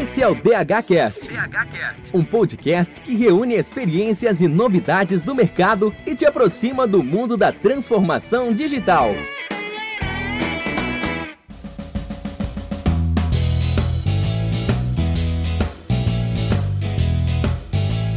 [0.00, 1.28] Esse é o DHCast,
[2.14, 7.50] um podcast que reúne experiências e novidades do mercado e te aproxima do mundo da
[7.50, 9.08] transformação digital.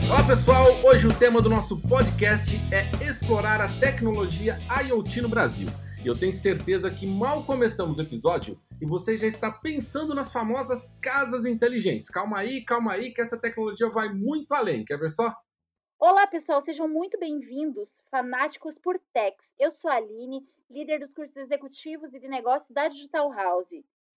[0.08, 5.68] Olá pessoal, hoje o tema do nosso podcast é explorar a tecnologia IoT no Brasil.
[6.04, 10.34] E eu tenho certeza que mal começamos o episódio e você já está pensando nas
[10.34, 12.10] famosas casas inteligentes.
[12.10, 14.84] Calma aí, calma aí, que essa tecnologia vai muito além.
[14.84, 15.32] Quer ver só?
[16.00, 19.54] Olá, pessoal, sejam muito bem-vindos, fanáticos por techs.
[19.60, 23.70] Eu sou a Aline, líder dos cursos executivos e de negócios da Digital House.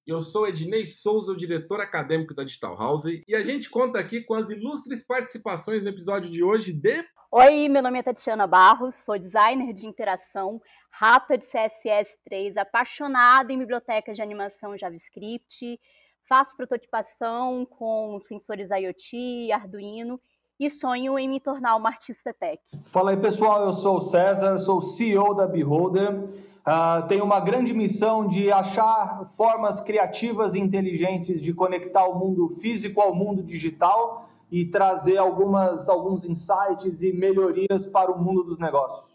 [0.06, 4.20] Eu sou Ednei Souza, o diretor acadêmico da Digital House, e a gente conta aqui
[4.20, 8.96] com as ilustres participações no episódio de hoje de Oi, meu nome é Tatiana Barros,
[8.96, 15.80] sou designer de interação, rata de CSS3, apaixonada em bibliotecas de animação JavaScript,
[16.28, 20.20] faço prototipação com sensores IoT, Arduino
[20.58, 22.62] e sonho em me tornar uma artista tech.
[22.84, 26.24] Fala aí pessoal, eu sou o César, sou CEO da Beholder.
[26.64, 32.54] Uh, tenho uma grande missão de achar formas criativas e inteligentes de conectar o mundo
[32.56, 38.58] físico ao mundo digital e trazer algumas, alguns insights e melhorias para o mundo dos
[38.58, 39.14] negócios.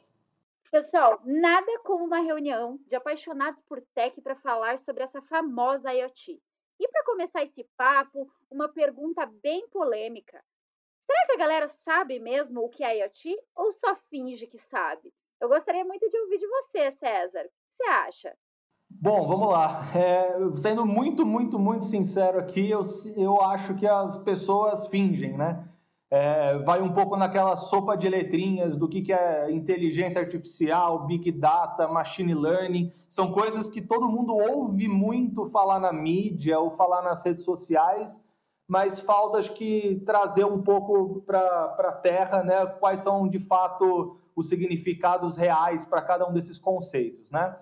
[0.71, 6.39] Pessoal, nada como uma reunião de apaixonados por tech para falar sobre essa famosa IoT.
[6.79, 10.43] E para começar esse papo, uma pergunta bem polêmica.
[11.09, 15.11] Será que a galera sabe mesmo o que é IoT ou só finge que sabe?
[15.41, 17.39] Eu gostaria muito de ouvir de você, César.
[17.39, 18.33] O que você acha?
[18.87, 19.87] Bom, vamos lá.
[19.95, 22.83] É, sendo muito, muito, muito sincero aqui, eu,
[23.17, 25.67] eu acho que as pessoas fingem, né?
[26.11, 31.31] É, vai um pouco naquela sopa de letrinhas do que, que é inteligência artificial, big
[31.31, 32.91] data, machine learning.
[33.09, 38.23] São coisas que todo mundo ouve muito falar na mídia ou falar nas redes sociais,
[38.69, 41.39] mas falta acho que trazer um pouco para
[41.79, 42.67] a terra, né?
[42.67, 47.57] Quais são de fato os significados reais para cada um desses conceitos, né?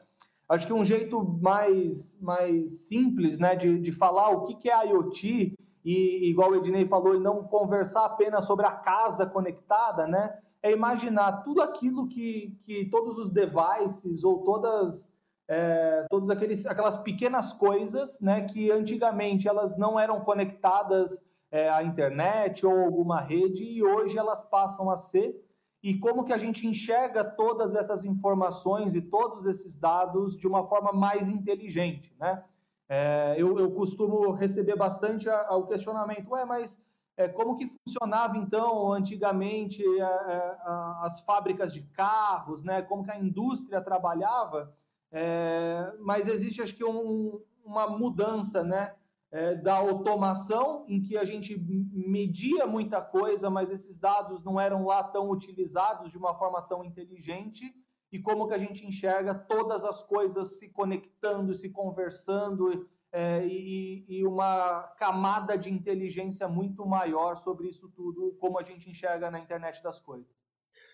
[0.50, 4.88] Acho que um jeito mais, mais simples né, de, de falar o que, que é
[4.88, 10.38] IoT, e igual o Ednei falou, e não conversar apenas sobre a casa conectada, né?
[10.62, 15.10] É imaginar tudo aquilo que, que todos os devices ou todas,
[15.48, 18.42] é, aqueles, aquelas pequenas coisas, né?
[18.42, 24.44] Que antigamente elas não eram conectadas é, à internet ou alguma rede e hoje elas
[24.44, 25.36] passam a ser
[25.82, 30.68] e como que a gente enxerga todas essas informações e todos esses dados de uma
[30.68, 32.44] forma mais inteligente, né?
[32.90, 36.82] É, eu, eu, costumo receber bastante o questionamento, ué, mas
[37.18, 42.82] é, como que funcionava então antigamente a, é, é, a, as fábricas de carros, né?
[42.82, 44.74] Como que a indústria trabalhava?
[45.12, 48.94] É, mas existe, acho que, um, uma mudança, né?
[49.32, 54.86] é, da automação, em que a gente media muita coisa, mas esses dados não eram
[54.86, 57.64] lá tão utilizados de uma forma tão inteligente,
[58.10, 64.06] e como que a gente enxerga todas as coisas se conectando, se conversando, é, e,
[64.08, 69.40] e, uma camada de inteligência muito maior sobre isso tudo, como a gente enxerga na
[69.40, 70.28] internet das coisas.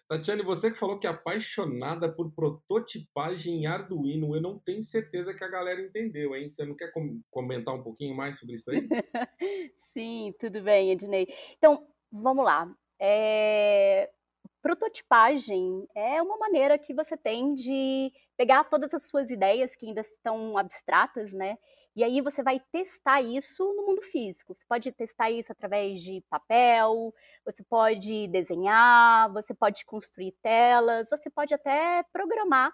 [0.07, 5.33] Tatiane, você que falou que é apaixonada por prototipagem em Arduino, eu não tenho certeza
[5.33, 6.49] que a galera entendeu, hein?
[6.49, 8.87] Você não quer com comentar um pouquinho mais sobre isso aí?
[9.93, 11.27] Sim, tudo bem, Ednei.
[11.57, 12.71] Então, vamos lá.
[12.99, 14.09] É...
[14.61, 20.01] Prototipagem é uma maneira que você tem de pegar todas as suas ideias que ainda
[20.01, 21.57] estão abstratas, né?
[21.95, 24.55] E aí você vai testar isso no mundo físico.
[24.55, 27.13] Você pode testar isso através de papel,
[27.45, 32.73] você pode desenhar, você pode construir telas, você pode até programar.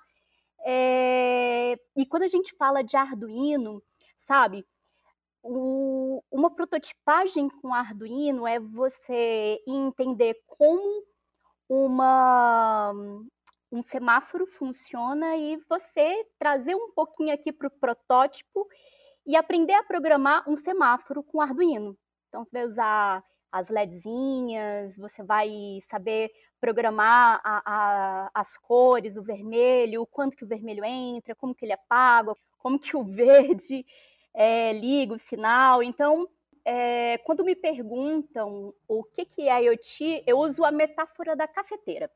[0.65, 1.77] É...
[1.97, 3.83] E quando a gente fala de Arduino,
[4.15, 4.65] sabe,
[5.43, 6.23] o...
[6.31, 11.03] uma prototipagem com Arduino é você entender como
[11.67, 12.93] uma
[13.71, 18.67] um semáforo funciona e você trazer um pouquinho aqui para o protótipo
[19.25, 21.97] e aprender a programar um semáforo com Arduino.
[22.27, 29.23] Então, você vai usar as LEDzinhas, você vai saber programar a, a, as cores, o
[29.23, 33.85] vermelho, o quanto que o vermelho entra, como que ele apaga, como que o verde
[34.33, 35.81] é, liga o sinal.
[35.81, 36.27] Então,
[36.63, 42.11] é, quando me perguntam o que, que é IoT, eu uso a metáfora da cafeteira.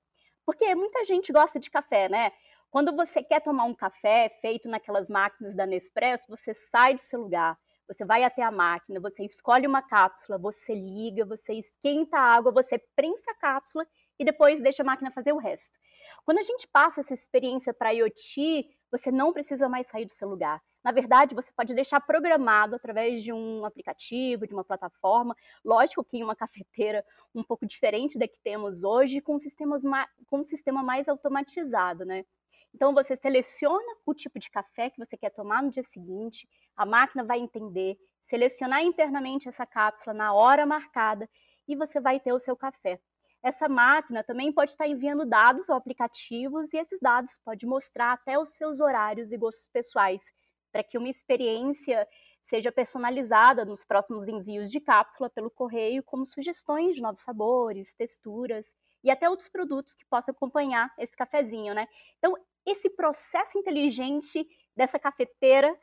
[0.45, 2.31] Porque muita gente gosta de café, né?
[2.73, 7.21] Quando você quer tomar um café feito naquelas máquinas da Nespresso, você sai do seu
[7.21, 7.55] lugar,
[7.87, 12.51] você vai até a máquina, você escolhe uma cápsula, você liga, você esquenta a água,
[12.51, 13.85] você prensa a cápsula
[14.17, 15.77] e depois deixa a máquina fazer o resto.
[16.25, 20.27] Quando a gente passa essa experiência para IoT, você não precisa mais sair do seu
[20.27, 20.59] lugar.
[20.83, 25.35] Na verdade, você pode deixar programado através de um aplicativo, de uma plataforma.
[25.63, 27.05] Lógico que em uma cafeteira
[27.35, 29.83] um pouco diferente da que temos hoje, com, sistemas
[30.25, 32.25] com um sistema mais automatizado, né?
[32.73, 36.85] Então você seleciona o tipo de café que você quer tomar no dia seguinte, a
[36.85, 41.29] máquina vai entender, selecionar internamente essa cápsula na hora marcada
[41.67, 42.99] e você vai ter o seu café.
[43.43, 48.39] Essa máquina também pode estar enviando dados ou aplicativos e esses dados pode mostrar até
[48.39, 50.23] os seus horários e gostos pessoais
[50.71, 52.07] para que uma experiência
[52.41, 58.75] seja personalizada nos próximos envios de cápsula pelo correio, como sugestões de novos sabores, texturas
[59.03, 61.87] e até outros produtos que possam acompanhar esse cafezinho, né?
[62.17, 65.77] Então, esse processo inteligente dessa cafeteira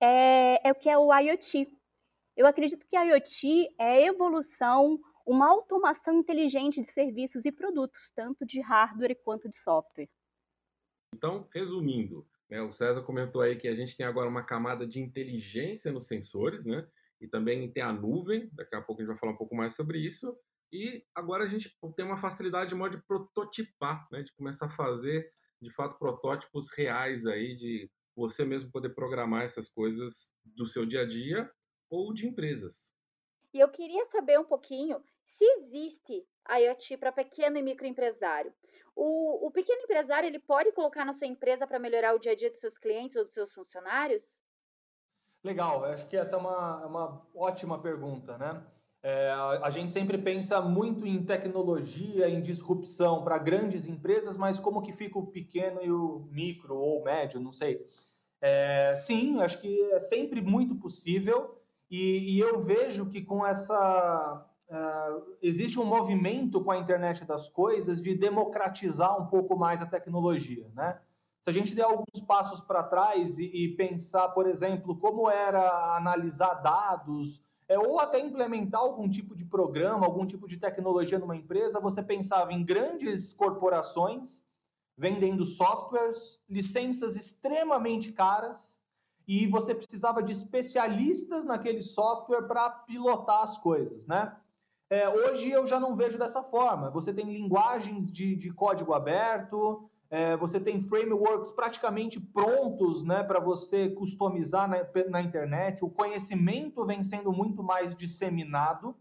[0.00, 1.68] é, é o que é o IoT.
[2.36, 8.60] Eu acredito que IoT é evolução, uma automação inteligente de serviços e produtos, tanto de
[8.60, 10.08] hardware quanto de software.
[11.14, 12.62] Então, resumindo, né?
[12.62, 16.64] O César comentou aí que a gente tem agora uma camada de inteligência nos sensores,
[16.64, 16.86] né?
[17.20, 19.74] E também tem a nuvem, daqui a pouco a gente vai falar um pouco mais
[19.74, 20.36] sobre isso.
[20.72, 24.22] E agora a gente tem uma facilidade de de prototipar, né?
[24.22, 25.30] De começar a fazer,
[25.60, 31.02] de fato, protótipos reais aí, de você mesmo poder programar essas coisas do seu dia
[31.02, 31.50] a dia
[31.90, 32.92] ou de empresas.
[33.54, 38.52] E eu queria saber um pouquinho se existe IoT para pequeno e microempresário.
[38.94, 42.34] O, o pequeno empresário ele pode colocar na sua empresa para melhorar o dia a
[42.34, 44.42] dia dos seus clientes ou dos seus funcionários?
[45.44, 48.66] Legal, acho que essa é uma, é uma ótima pergunta, né?
[49.02, 49.30] É,
[49.62, 54.92] a gente sempre pensa muito em tecnologia, em disrupção para grandes empresas, mas como que
[54.92, 57.86] fica o pequeno e o micro ou médio, não sei.
[58.40, 61.58] É, sim, acho que é sempre muito possível
[61.90, 67.48] e, e eu vejo que com essa Uh, existe um movimento com a internet das
[67.48, 71.00] coisas de democratizar um pouco mais a tecnologia, né?
[71.40, 75.96] Se a gente der alguns passos para trás e, e, pensar, por exemplo, como era
[75.96, 81.36] analisar dados, é, ou até implementar algum tipo de programa, algum tipo de tecnologia numa
[81.36, 84.42] empresa, você pensava em grandes corporações
[84.96, 88.82] vendendo softwares, licenças extremamente caras,
[89.28, 94.34] e você precisava de especialistas naquele software para pilotar as coisas, né?
[94.90, 96.90] É, hoje eu já não vejo dessa forma.
[96.90, 103.40] Você tem linguagens de, de código aberto, é, você tem frameworks praticamente prontos né, para
[103.40, 104.78] você customizar na,
[105.08, 105.84] na, internet.
[105.84, 108.96] O conhecimento vem sendo muito mais disseminado.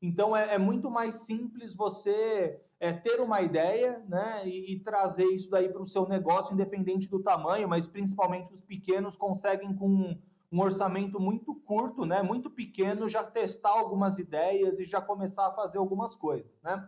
[0.00, 5.26] Então é, é muito mais simples você é, ter uma ideia né, e, e trazer
[5.26, 10.16] isso daí para o seu negócio, independente do tamanho, mas principalmente os pequenos conseguem com
[10.52, 15.52] um orçamento muito curto, né, muito pequeno, já testar algumas ideias e já começar a
[15.52, 16.86] fazer algumas coisas, né?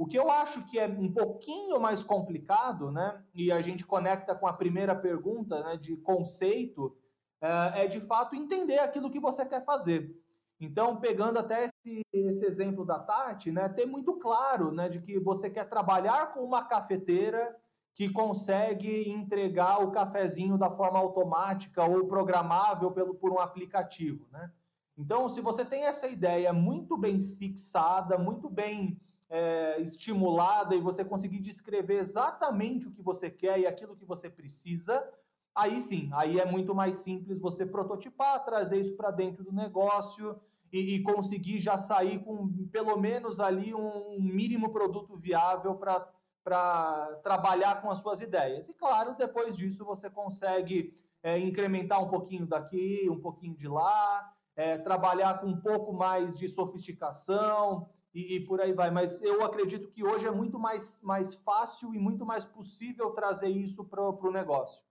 [0.00, 4.34] O que eu acho que é um pouquinho mais complicado, né, e a gente conecta
[4.34, 6.96] com a primeira pergunta, né, de conceito,
[7.38, 10.18] é, é de fato entender aquilo que você quer fazer.
[10.58, 15.20] Então, pegando até esse, esse exemplo da Tati, né, ter muito claro, né, de que
[15.20, 17.54] você quer trabalhar com uma cafeteira
[17.94, 24.50] que consegue entregar o cafezinho da forma automática ou programável pelo, por um aplicativo, né?
[24.96, 28.98] Então, se você tem essa ideia muito bem fixada, muito bem
[29.30, 34.28] é, estimulada e você conseguir descrever exatamente o que você quer e aquilo que você
[34.28, 35.08] precisa,
[35.54, 40.38] aí sim, aí é muito mais simples você prototipar, trazer isso para dentro do negócio
[40.72, 47.80] e, e, conseguir já sair com pelo menos ali um mínimo produto viável para trabalhar
[47.82, 48.68] com as suas ideias.
[48.68, 54.32] E claro, depois disso você consegue é, incrementar um pouquinho daqui, um pouquinho de lá,
[54.54, 58.90] é, trabalhar com um pouco mais de sofisticação e, e, por aí vai.
[58.90, 63.48] Mas eu acredito que hoje é muito mais, mais fácil e muito mais possível trazer
[63.48, 64.84] isso para o negócio.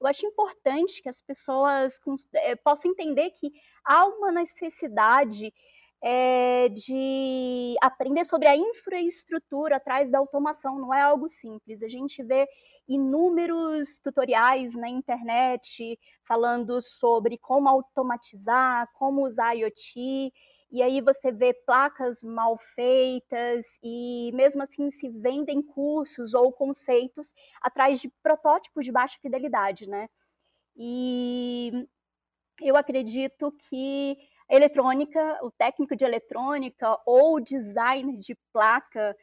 [0.00, 2.00] Eu acho importante que as pessoas
[2.34, 3.50] é, possam entender que
[3.84, 5.52] há uma necessidade
[6.06, 11.82] é, de aprender sobre a infraestrutura atrás da automação, não é algo simples.
[11.82, 12.46] A gente vê
[12.86, 20.30] inúmeros tutoriais na internet falando sobre como automatizar, como usar IoT,
[20.70, 27.32] e aí você vê placas mal feitas e mesmo assim se vendem cursos ou conceitos
[27.62, 30.08] atrás de protótipos de baixa fidelidade, né?
[30.76, 31.86] E
[32.60, 34.16] eu acredito que
[34.50, 39.16] eletrônica, o técnico de eletrônica ou o designer de placa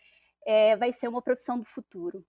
[0.46, 2.26] é, vai ser uma profissão do futuro.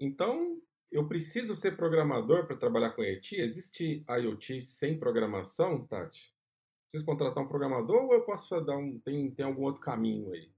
[0.00, 3.36] Então, eu preciso ser programador para trabalhar com IoT?
[3.36, 6.33] Existe IoT sem programação, Tati?
[6.88, 8.98] Preciso contratar um programador ou eu posso dar um.
[9.00, 10.50] Tem, tem algum outro caminho aí?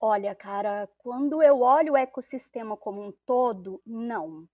[0.00, 4.46] Olha, cara, quando eu olho o ecossistema como um todo, não.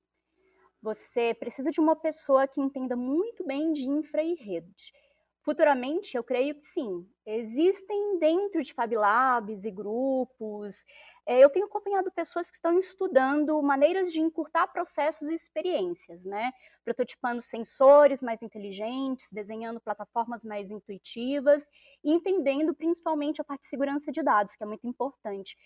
[0.83, 4.92] você precisa de uma pessoa que entenda muito bem de infra e rede.
[5.46, 10.84] Futuramente, eu creio que sim, existem dentro de Fab Labs e grupos.
[11.24, 16.50] É, eu tenho acompanhado pessoas que estão estudando maneiras de encurtar processos e experiências, né?
[16.84, 21.68] Prototipando sensores mais inteligentes, desenhando plataformas mais intuitivas
[22.02, 25.56] e entendendo principalmente a parte de segurança de dados, que é muito importante.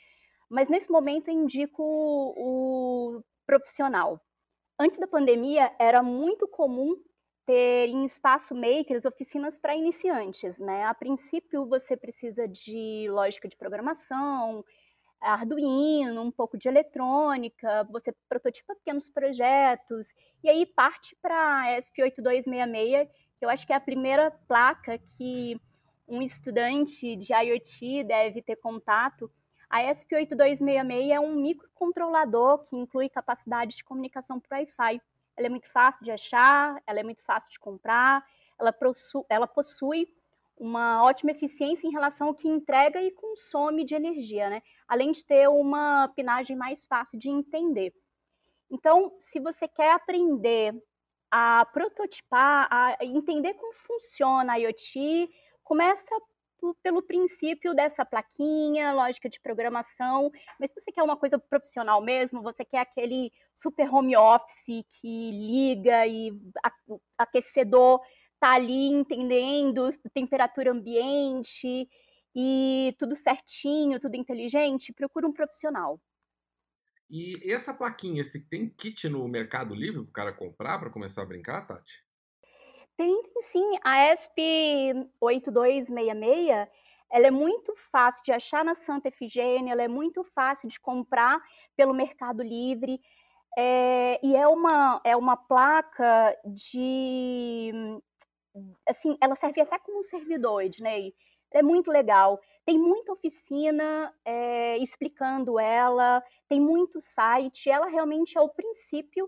[0.51, 4.21] Mas nesse momento eu indico o profissional.
[4.79, 7.03] Antes da pandemia, era muito comum
[7.51, 10.85] ter em espaço makers oficinas para iniciantes, né?
[10.85, 14.65] A princípio você precisa de lógica de programação,
[15.21, 20.15] Arduino, um pouco de eletrônica, você prototipa pequenos projetos
[20.45, 25.61] e aí parte para a ESP8266, que eu acho que é a primeira placa que
[26.07, 29.29] um estudante de IoT deve ter contato.
[29.69, 35.01] A ESP8266 é um microcontrolador que inclui capacidade de comunicação por Wi-Fi
[35.41, 38.23] ela é muito fácil de achar, ela é muito fácil de comprar,
[38.59, 40.07] ela, possui, ela possui
[40.55, 44.63] uma ótima eficiência em relação ao que entrega e consome de energia, né?
[44.87, 47.95] Além de ter uma pinagem mais fácil de entender.
[48.71, 50.75] Então, se você quer aprender
[51.31, 55.31] a prototipar, a entender como funciona a IoT,
[55.65, 56.15] começa
[56.83, 62.43] pelo princípio dessa plaquinha, lógica de programação, mas se você quer uma coisa profissional mesmo,
[62.43, 66.33] você quer aquele super home office que liga e
[67.19, 68.01] aquecedor
[68.39, 71.89] tá ali entendendo temperatura ambiente
[72.35, 76.01] e tudo certinho, tudo inteligente, procura um profissional.
[77.09, 81.23] E essa plaquinha, se tem kit no Mercado Livre para o cara comprar para começar
[81.23, 82.05] a brincar, Tati?
[83.01, 86.69] Tem sim, a ESP8266,
[87.11, 91.43] ela é muito fácil de achar na Santa Efigênia, ela é muito fácil de comprar
[91.75, 93.01] pelo Mercado Livre,
[93.57, 97.73] é, e é uma, é uma placa de,
[98.87, 101.15] assim, ela serve até como um servidor, Ednei,
[101.53, 102.39] é muito legal.
[102.67, 109.27] Tem muita oficina é, explicando ela, tem muito site, ela realmente é o princípio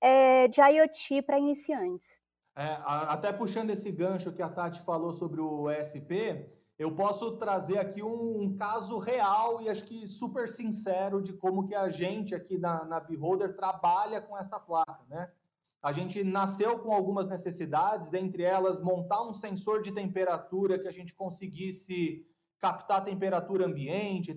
[0.00, 2.22] é, de IoT para iniciantes.
[2.58, 6.44] É, até puxando esse gancho que a Tati falou sobre o ESP,
[6.76, 11.68] eu posso trazer aqui um, um, caso real e acho que super sincero de como
[11.68, 15.30] que a gente aqui na, na Beholder trabalha com essa placa, né?
[15.80, 20.92] A gente nasceu com algumas necessidades, dentre elas montar um sensor de temperatura que a
[20.92, 22.26] gente conseguisse
[22.58, 24.34] captar temperatura ambiente,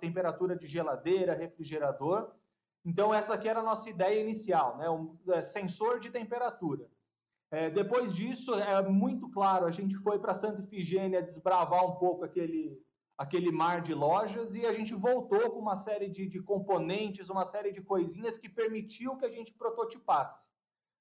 [0.00, 2.30] temperatura de geladeira, refrigerador.
[2.82, 4.88] Então essa aqui era a nossa ideia inicial, né?
[4.88, 6.88] Um é, sensor de temperatura.
[7.50, 12.24] É, depois disso, é muito claro, a gente foi para Santa Ifigênia desbravar um pouco
[12.24, 12.78] aquele,
[13.16, 17.46] aquele mar de lojas e a gente voltou com uma série de, de componentes, uma
[17.46, 20.46] série de coisinhas que permitiu que a gente prototipasse.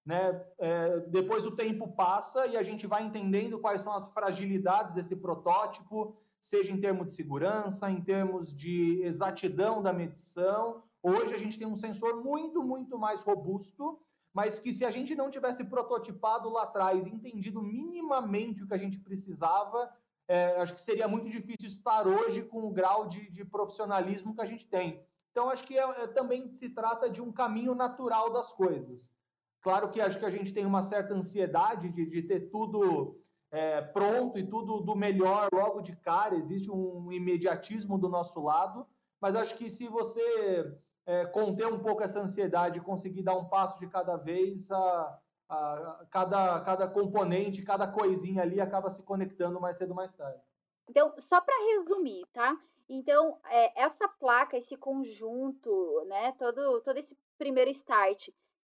[0.06, 0.42] Né?
[0.58, 5.18] É, depois o tempo passa e a gente vai entendendo quais são as fragilidades desse
[5.18, 10.82] protótipo, seja em termos de segurança, em termos de exatidão da medição.
[11.04, 14.00] Hoje a gente tem um sensor muito, muito mais robusto
[14.38, 18.78] mas que se a gente não tivesse prototipado lá atrás, entendido minimamente o que a
[18.78, 19.92] gente precisava,
[20.28, 24.42] é, acho que seria muito difícil estar hoje com o grau de, de profissionalismo que
[24.42, 25.04] a gente tem.
[25.32, 29.12] Então, acho que é, é, também se trata de um caminho natural das coisas.
[29.60, 33.82] Claro que acho que a gente tem uma certa ansiedade de, de ter tudo é,
[33.82, 38.86] pronto e tudo do melhor logo de cara, existe um imediatismo do nosso lado,
[39.20, 43.80] mas acho que se você é, conter um pouco essa ansiedade, conseguir dar um passo
[43.80, 49.78] de cada vez, a, a, cada, cada componente, cada coisinha ali acaba se conectando mais
[49.78, 50.44] cedo ou mais tarde.
[50.90, 52.56] Então, só para resumir, tá?
[52.90, 58.30] Então, é, essa placa, esse conjunto, né, todo, todo esse primeiro start,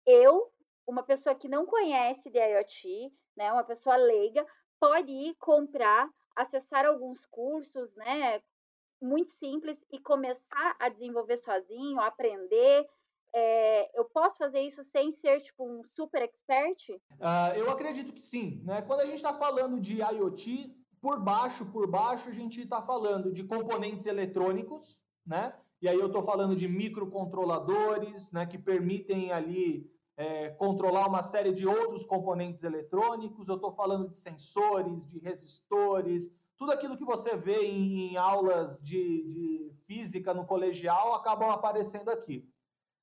[0.06, 0.52] eu,
[0.88, 4.46] uma pessoa que não conhece de IoT, né, uma pessoa leiga,
[4.80, 8.40] pode ir comprar, acessar alguns cursos, né,
[9.02, 12.88] muito simples e começar a desenvolver sozinho, aprender.
[13.34, 16.90] É, eu posso fazer isso sem ser tipo um super expert?
[16.90, 18.62] Uh, eu acredito que sim.
[18.64, 18.82] Né?
[18.82, 23.32] Quando a gente está falando de IoT, por baixo, por baixo, a gente está falando
[23.32, 25.54] de componentes eletrônicos, né?
[25.82, 31.54] E aí eu estou falando de microcontroladores, né, que permitem ali é, controlar uma série
[31.54, 33.48] de outros componentes eletrônicos.
[33.48, 38.80] Eu estou falando de sensores, de resistores, tudo aquilo que você vê em, em aulas
[38.82, 42.48] de, de, física no colegial acabam aparecendo aqui.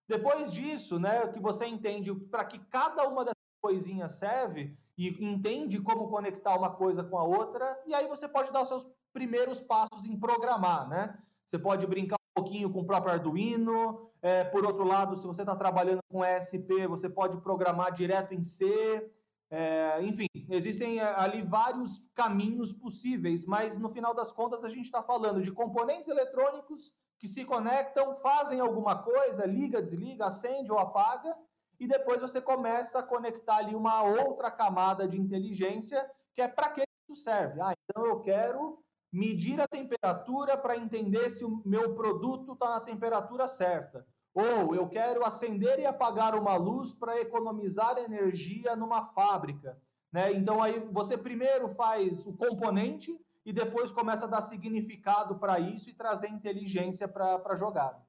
[0.06, 5.80] Depois disso, né, que você entende para que cada uma dessas coisinhas serve e entende
[5.80, 9.60] como conectar uma coisa com a outra, e aí você pode dar os seus primeiros
[9.60, 11.18] passos em programar, né?
[11.44, 14.10] Você pode brincar pouquinho com o próprio Arduino.
[14.20, 18.42] É, por outro lado, se você está trabalhando com ESP, você pode programar direto em
[18.42, 19.10] C.
[19.48, 24.86] É, enfim, existem é, ali vários caminhos possíveis, mas no final das contas a gente
[24.86, 30.78] está falando de componentes eletrônicos que se conectam, fazem alguma coisa, liga, desliga, acende ou
[30.78, 31.34] apaga,
[31.78, 36.70] e depois você começa a conectar ali uma outra camada de inteligência, que é para
[36.70, 37.60] que isso serve.
[37.60, 42.80] Ah, então eu quero medir a temperatura para entender se o meu produto está na
[42.80, 44.06] temperatura certa.
[44.36, 49.80] Ou eu quero acender e apagar uma luz para economizar energia numa fábrica.
[50.12, 50.34] Né?
[50.34, 55.88] Então aí você primeiro faz o componente e depois começa a dar significado para isso
[55.88, 58.04] e trazer inteligência para a jogada.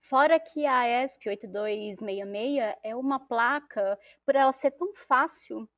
[0.00, 5.68] Fora que a ESP8266 é uma placa, por ela ser tão fácil,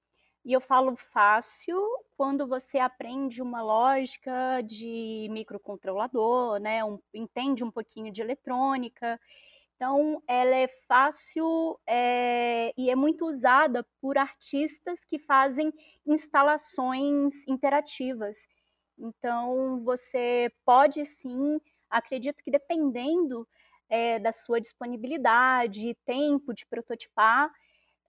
[0.44, 1.80] e eu falo fácil
[2.16, 6.84] quando você aprende uma lógica de microcontrolador, né?
[6.84, 9.18] Um, entende um pouquinho de eletrônica.
[9.76, 15.72] Então, ela é fácil é, e é muito usada por artistas que fazem
[16.06, 18.36] instalações interativas.
[18.98, 23.46] Então, você pode sim, acredito que dependendo
[23.88, 27.50] é, da sua disponibilidade, tempo de prototipar,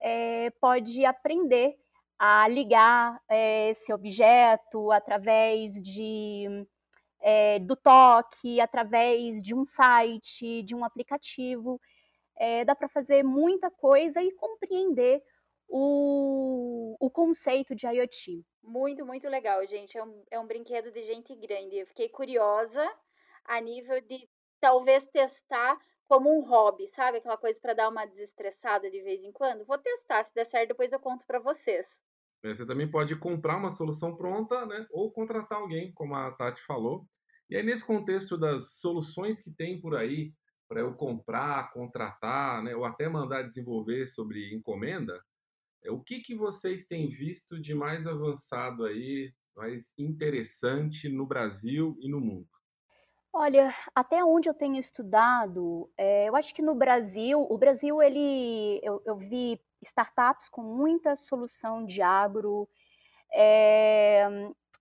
[0.00, 1.76] é, pode aprender
[2.18, 6.66] a ligar é, esse objeto através de
[7.20, 11.80] é, do toque, através de um site, de um aplicativo.
[12.36, 15.22] É, dá para fazer muita coisa e compreender
[15.68, 18.44] o, o conceito de IoT.
[18.62, 19.96] Muito, muito legal, gente.
[19.96, 21.76] É um, é um brinquedo de gente grande.
[21.76, 22.86] Eu fiquei curiosa
[23.44, 24.28] a nível de
[24.60, 27.18] talvez testar como um hobby, sabe?
[27.18, 29.64] Aquela coisa para dar uma desestressada de vez em quando.
[29.64, 31.98] Vou testar, se der certo, depois eu conto para vocês.
[32.46, 34.86] É, você também pode comprar uma solução pronta, né?
[34.92, 37.04] Ou contratar alguém, como a Tati falou.
[37.50, 40.32] E aí, nesse contexto das soluções que tem por aí
[40.68, 42.76] para eu comprar, contratar, né?
[42.76, 45.20] Ou até mandar desenvolver sobre encomenda,
[45.84, 51.96] é, o que, que vocês têm visto de mais avançado aí, mais interessante no Brasil
[52.00, 52.48] e no mundo?
[53.32, 58.80] Olha, até onde eu tenho estudado, é, eu acho que no Brasil, o Brasil, ele,
[58.82, 62.68] eu, eu vi startups com muita solução de agro,
[63.34, 64.26] é,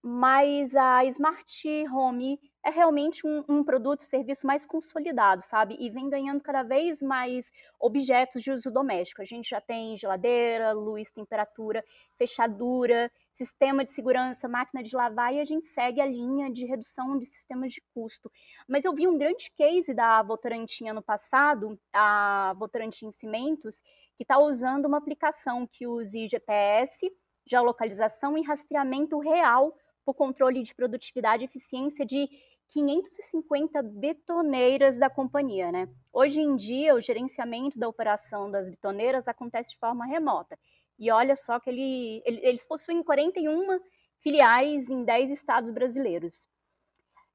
[0.08, 5.76] mas a Smart Home é realmente um, um produto, serviço mais consolidado, sabe?
[5.80, 9.22] E vem ganhando cada vez mais objetos de uso doméstico.
[9.22, 11.84] A gente já tem geladeira, luz, temperatura,
[12.18, 17.18] fechadura, sistema de segurança, máquina de lavar e a gente segue a linha de redução
[17.18, 18.32] de sistemas de custo.
[18.68, 23.84] Mas eu vi um grande case da Votorantim ano passado, a Votorantim Cimentos,
[24.16, 27.12] que está usando uma aplicação que use GPS,
[27.46, 29.72] geolocalização e rastreamento real
[30.04, 32.28] para o controle de produtividade e eficiência de
[32.70, 35.88] 550 betoneiras da companhia, né?
[36.12, 40.58] Hoje em dia, o gerenciamento da operação das betoneiras acontece de forma remota.
[40.98, 43.80] E olha só que ele, eles possuem 41
[44.20, 46.48] filiais em 10 estados brasileiros.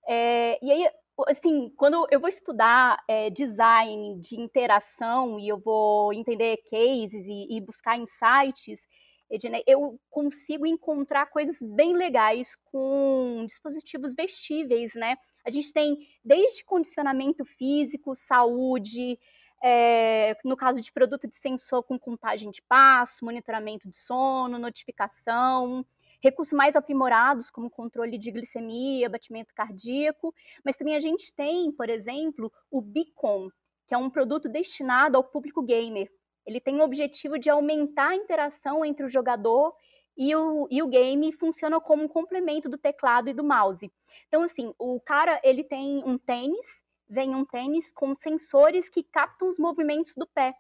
[0.07, 0.91] É, e aí,
[1.29, 7.57] assim, quando eu vou estudar é, design de interação e eu vou entender cases e,
[7.57, 8.89] e buscar insights,
[9.31, 15.17] Ednei, eu consigo encontrar coisas bem legais com dispositivos vestíveis, né?
[15.45, 19.17] A gente tem desde condicionamento físico, saúde,
[19.63, 25.87] é, no caso de produto de sensor com contagem de passo, monitoramento de sono, notificação,
[26.23, 31.89] recursos mais aprimorados como controle de glicemia, batimento cardíaco, mas também a gente tem, por
[31.89, 33.49] exemplo, o Beacon,
[33.87, 36.11] que é um produto destinado ao público gamer.
[36.47, 39.75] Ele tem o objetivo de aumentar a interação entre o jogador
[40.17, 43.91] e o, e o game funciona como um complemento do teclado e do mouse.
[44.29, 49.49] Então, assim, o cara, ele tem um tênis, vem um tênis com sensores que captam
[49.49, 50.55] os movimentos do pé.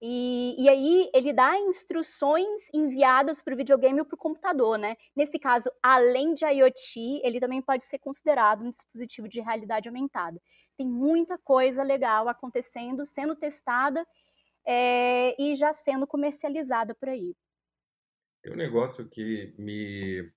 [0.00, 4.96] E, e aí ele dá instruções enviadas para o videogame ou para o computador, né?
[5.16, 10.40] Nesse caso, além de IoT, ele também pode ser considerado um dispositivo de realidade aumentada.
[10.76, 14.06] Tem muita coisa legal acontecendo, sendo testada
[14.66, 17.34] é, e já sendo comercializada por aí.
[18.42, 20.30] Tem um negócio que me.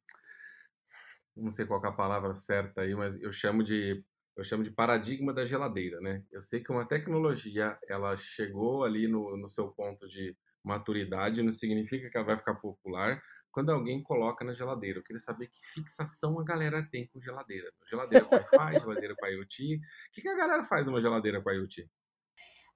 [1.36, 4.04] Não sei qual é a palavra certa aí, mas eu chamo de
[4.36, 6.24] eu chamo de paradigma da geladeira, né?
[6.32, 11.52] Eu sei que uma tecnologia ela chegou ali no, no seu ponto de maturidade, não
[11.52, 15.00] significa que ela vai ficar popular quando alguém coloca na geladeira.
[15.00, 17.70] Eu queria saber que fixação a galera tem com geladeira.
[17.90, 19.76] Geladeira com Wi-Fi, geladeira com IoT.
[19.76, 19.80] O
[20.14, 21.90] que, que a galera faz numa geladeira com IoT?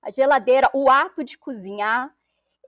[0.01, 2.13] A geladeira, o ato de cozinhar,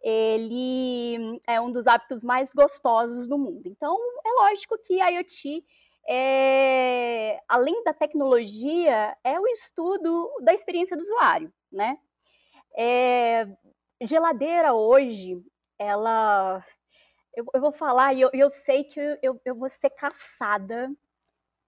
[0.02, 3.68] ele é um dos hábitos mais gostosos do mundo.
[3.68, 5.66] Então, é lógico que a IoT
[6.08, 11.98] é, além da tecnologia, é o estudo da experiência do usuário, né?
[12.76, 13.48] É,
[14.02, 15.44] geladeira hoje,
[15.78, 16.64] ela.
[17.36, 20.90] Eu, eu vou falar e eu, eu, sei que eu, eu vou ser caçada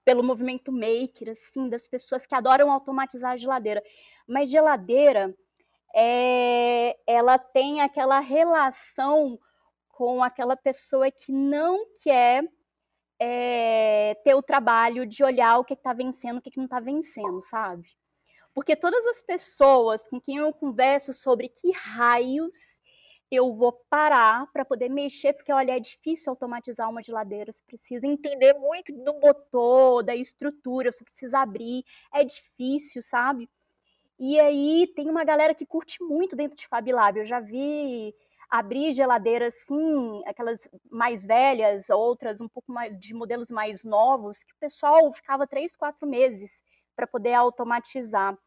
[0.06, 3.84] pelo movimento maker, assim, das pessoas que adoram automatizar a geladeira.
[4.28, 5.36] Mas geladeira,
[5.94, 9.38] é, ela tem aquela relação
[9.90, 12.44] com aquela pessoa que não quer
[13.20, 16.80] é, ter o trabalho de olhar o que está vencendo, o que, que não está
[16.80, 17.90] vencendo, sabe?
[18.54, 22.82] Porque todas as pessoas com quem eu converso sobre que raios
[23.32, 28.08] eu vou parar para poder mexer, porque olha, é difícil automatizar uma geladeira, você precisa
[28.08, 33.48] entender muito do motor, da estrutura, você precisa abrir, é difícil, sabe?
[34.18, 38.16] E aí tem uma galera que curte muito dentro de FabLab, eu já vi
[38.50, 44.54] abrir geladeiras assim, aquelas mais velhas, outras um pouco mais de modelos mais novos, que
[44.54, 46.64] o pessoal ficava três, quatro meses
[46.96, 48.38] para poder automatizar.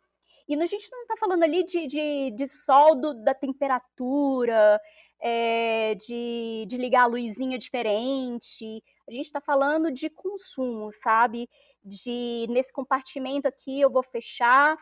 [0.48, 4.80] E a gente não está falando ali de, de, de soldo da temperatura,
[5.20, 8.82] é, de, de ligar a luzinha diferente.
[9.08, 11.48] A gente está falando de consumo, sabe?
[11.84, 14.76] De nesse compartimento aqui eu vou fechar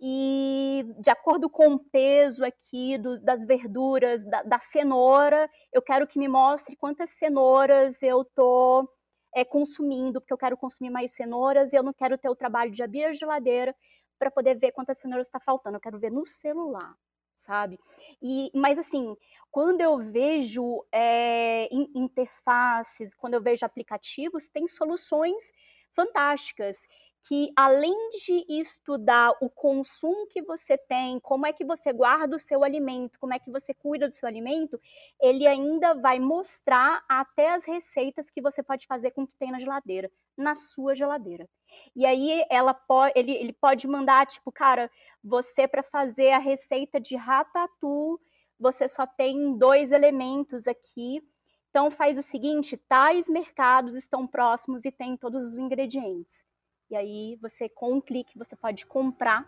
[0.00, 6.06] e de acordo com o peso aqui do, das verduras, da, da, cenoura, eu quero
[6.06, 8.90] que me mostre quantas cenouras eu tô
[9.34, 12.70] é, consumindo, porque eu quero consumir mais cenouras e eu não quero ter o trabalho
[12.70, 13.76] de abrir a geladeira
[14.18, 16.94] para poder ver quantas cenouras está faltando, eu quero ver no celular,
[17.36, 17.78] sabe?
[18.22, 19.14] E, mas assim,
[19.50, 25.52] quando eu vejo é, interfaces, quando eu vejo aplicativos, tem soluções
[25.94, 26.86] fantásticas
[27.22, 32.38] que além de estudar o consumo que você tem, como é que você guarda o
[32.38, 34.80] seu alimento, como é que você cuida do seu alimento,
[35.20, 39.50] ele ainda vai mostrar até as receitas que você pode fazer com o que tem
[39.50, 41.48] na geladeira, na sua geladeira.
[41.94, 42.78] E aí ela
[43.14, 44.90] ele, ele pode mandar tipo, cara,
[45.22, 48.18] você para fazer a receita de ratatouille,
[48.58, 51.22] você só tem dois elementos aqui.
[51.68, 56.44] Então faz o seguinte, tais mercados estão próximos e tem todos os ingredientes.
[56.90, 59.46] E aí você, com um clique, você pode comprar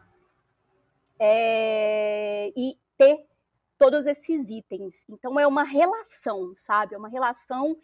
[1.18, 3.26] é, e ter
[3.76, 5.04] todos esses itens.
[5.08, 6.94] Então é uma relação, sabe?
[6.94, 7.76] É uma relação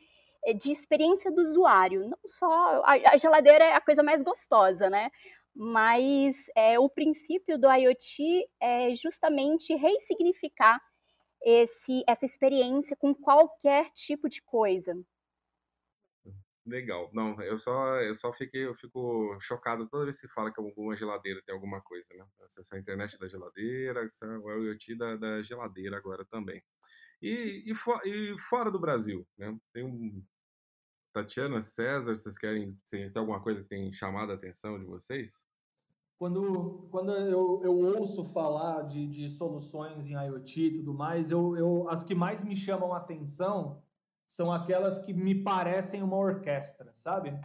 [0.44, 2.08] eh, de experiência do usuário.
[2.08, 5.10] Não só a, geladeira é a coisa mais gostosa, né?
[5.54, 10.80] Mas é, o princípio do IoT é justamente ressignificar
[11.42, 14.94] esse, essa experiência com qualquer tipo de coisa.
[16.68, 17.10] Legal.
[17.14, 20.94] Não, eu só, eu só fiquei, eu fico chocado toda vez que fala que alguma
[20.94, 22.26] geladeira tem alguma coisa, né?
[22.42, 26.62] Essa internet da geladeira, essa o IoT da, da geladeira agora também.
[27.22, 29.58] E, e, e, fora do Brasil, né?
[29.72, 30.22] Tem um.
[31.10, 32.78] Tatiana, César, vocês querem.
[32.90, 35.48] Tem alguma coisa que tem chamado a atenção de vocês?
[36.18, 41.56] Quando, quando eu, eu ouço falar de, de soluções em IoT e tudo mais, eu,
[41.56, 43.82] eu, as que mais me chamam a atenção
[44.28, 47.36] são aquelas que me parecem uma orquestra, sabe?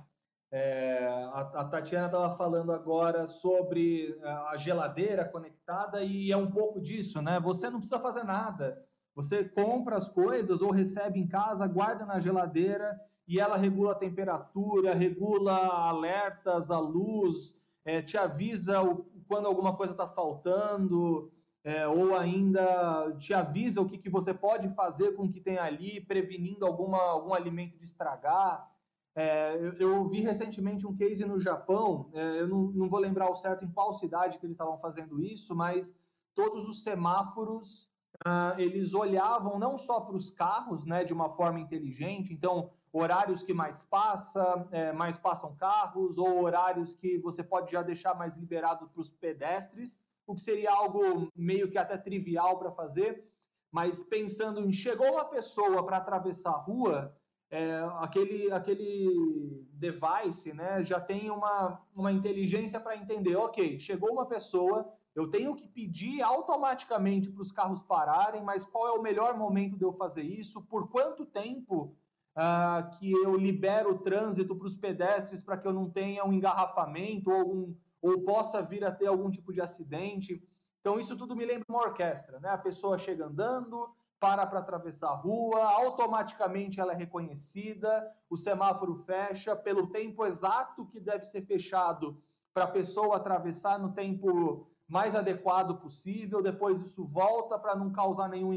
[0.52, 6.52] É, a, a, Tatiana estava falando agora sobre é, a geladeira conectada e é um
[6.52, 7.40] pouco disso, né?
[7.40, 8.80] Você não precisa fazer nada.
[9.16, 13.96] Você compra as coisas ou recebe em casa, guarda na geladeira e ela regula a
[13.96, 21.32] temperatura, regula alertas, a luz, é, te avisa o, quando alguma coisa está faltando
[21.64, 25.58] é, ou ainda te avisa o que, que você pode fazer com o que tem
[25.58, 28.70] ali, prevenindo alguma, algum alimento de estragar.
[29.16, 33.30] É, eu, eu, vi recentemente um case no Japão, é, eu não, não, vou lembrar
[33.30, 35.96] o certo em qual cidade que eles estavam fazendo isso, mas
[36.34, 37.94] todos os semáforos
[38.26, 43.44] ah, eles olhavam não só para os carros, né, de uma forma inteligente, então horários
[43.44, 48.36] que mais passa, é, mais passam carros, ou horários que você pode já deixar mais
[48.36, 53.28] liberados para os pedestres, o que seria algo meio que até trivial para fazer,
[53.72, 57.16] mas pensando em chegou uma pessoa para atravessar a rua,
[57.50, 64.26] é, aquele, aquele device né, já tem uma, uma inteligência para entender, ok, chegou uma
[64.26, 69.38] pessoa, eu tenho que pedir automaticamente para os carros pararem, mas qual é o melhor
[69.38, 70.64] momento de eu fazer isso?
[70.64, 71.96] Por quanto tempo
[72.36, 76.34] uh, que eu libero o trânsito para os pedestres para que eu não tenha um
[76.34, 80.46] engarrafamento ou algum ou possa vir a ter algum tipo de acidente.
[80.82, 82.50] Então, isso tudo me lembra uma orquestra, né?
[82.50, 83.90] A pessoa chega andando,
[84.20, 90.86] para para atravessar a rua, automaticamente ela é reconhecida, o semáforo fecha pelo tempo exato
[90.86, 92.22] que deve ser fechado
[92.54, 98.28] para a pessoa atravessar no tempo mais adequado possível, depois isso volta para não causar
[98.28, 98.54] nenhum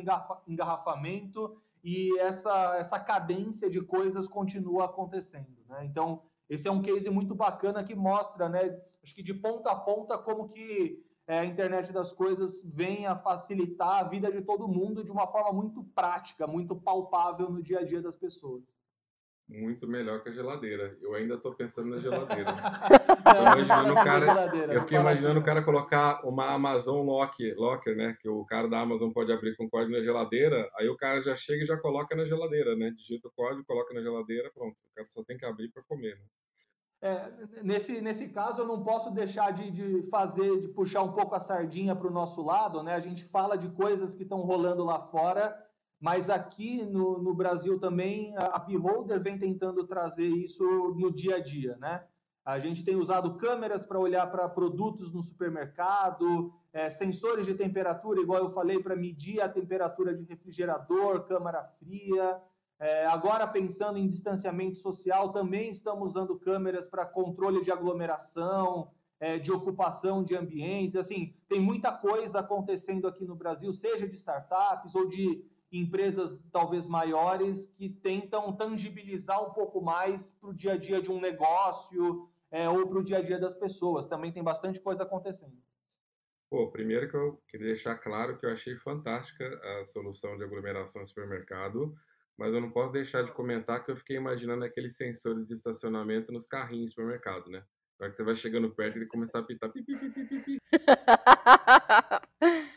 [0.46, 5.64] engarrafamento e essa, essa cadência de coisas continua acontecendo.
[5.68, 5.84] Né?
[5.84, 9.76] Então, esse é um case muito bacana que mostra, né, acho que de ponta a
[9.76, 14.66] ponta, como que é, a internet das coisas vem a facilitar a vida de todo
[14.66, 18.64] mundo de uma forma muito prática, muito palpável no dia a dia das pessoas.
[19.48, 20.98] Muito melhor que a geladeira.
[21.00, 22.50] Eu ainda estou pensando na geladeira.
[23.24, 27.96] Não, imaginando o cara, geladeira, eu fiquei imaginando o cara colocar uma Amazon Locker, Locker,
[27.96, 28.16] né?
[28.20, 30.68] Que o cara da Amazon pode abrir com código na geladeira.
[30.76, 32.90] Aí o cara já chega e já coloca na geladeira, né?
[32.90, 34.76] Digita o código, coloca na geladeira, pronto.
[34.80, 36.16] O cara só tem que abrir para comer.
[36.16, 36.24] Né?
[37.06, 41.36] É, nesse, nesse caso, eu não posso deixar de, de fazer, de puxar um pouco
[41.36, 42.94] a sardinha para o nosso lado, né?
[42.94, 45.56] A gente fala de coisas que estão rolando lá fora,
[46.00, 50.64] mas aqui no, no Brasil também a, Beholder vem tentando trazer isso
[50.98, 52.04] no dia a dia, né?
[52.44, 58.20] A gente tem usado câmeras para olhar para produtos no supermercado, é, sensores de temperatura,
[58.20, 62.40] igual eu falei, para medir a temperatura de refrigerador, câmara fria.
[62.78, 69.38] É, agora, pensando em distanciamento social, também estamos usando câmeras para controle de aglomeração, é,
[69.38, 70.96] de ocupação de ambientes.
[70.96, 76.86] Assim, tem muita coisa acontecendo aqui no Brasil, seja de startups ou de empresas talvez
[76.86, 82.28] maiores que tentam tangibilizar um pouco mais para o dia a dia de um negócio
[82.50, 84.06] é, ou para o dia a dia das pessoas.
[84.06, 85.56] Também tem bastante coisa acontecendo.
[86.48, 89.44] Pô, primeiro que eu queria deixar claro que eu achei fantástica
[89.80, 91.92] a solução de aglomeração no supermercado,
[92.36, 96.32] mas eu não posso deixar de comentar que eu fiquei imaginando aqueles sensores de estacionamento
[96.32, 97.64] nos carrinhos do supermercado, né?
[97.98, 100.58] Na que você vai chegando perto, ele começar a pitar pi, pi, pi.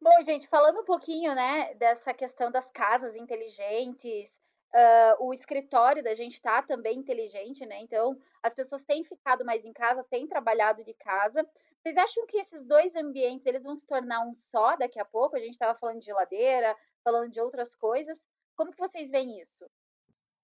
[0.00, 4.40] Bom, gente, falando um pouquinho, né, dessa questão das casas inteligentes,
[4.74, 7.80] ah, o escritório da gente tá também inteligente, né?
[7.80, 11.46] Então, as pessoas têm ficado mais em casa, têm trabalhado de casa.
[11.78, 15.36] Vocês acham que esses dois ambientes, eles vão se tornar um só daqui a pouco?
[15.36, 18.26] A gente estava falando de geladeira, falando de outras coisas.
[18.56, 19.64] Como que vocês veem isso?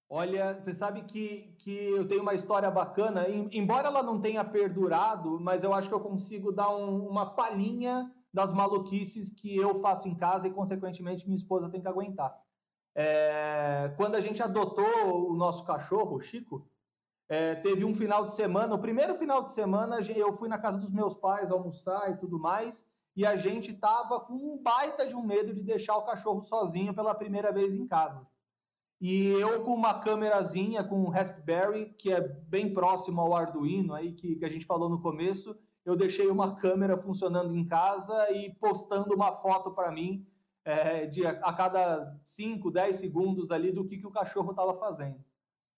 [0.08, 4.44] Olha, você sabe que, que eu tenho uma história bacana, em- embora ela não tenha
[4.44, 9.74] perdurado, mas eu acho que eu consigo dar um- uma palhinha das maluquices que eu
[9.76, 12.38] faço em casa e, consequentemente, minha esposa tem que aguentar.
[12.94, 16.68] É, quando a gente adotou o nosso cachorro, o Chico,
[17.28, 20.78] é, teve um final de semana, o primeiro final de semana, eu fui na casa
[20.78, 25.14] dos meus pais almoçar e tudo mais, e a gente tava com um baita de
[25.14, 28.26] um medo de deixar o cachorro sozinho pela primeira vez em casa.
[29.00, 34.12] E eu com uma câmerazinha com um Raspberry, que é bem próximo ao Arduino aí
[34.12, 38.54] que, que a gente falou no começo, eu deixei uma câmera funcionando em casa e
[38.54, 40.26] postando uma foto para mim
[40.64, 45.22] é, de a, cada 5, 10 segundos ali do que, que o cachorro estava fazendo.